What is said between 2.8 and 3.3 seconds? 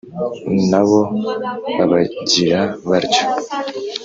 batyo